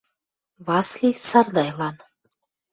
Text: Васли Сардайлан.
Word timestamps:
Васли 0.65 1.09
Сардайлан. 1.27 1.95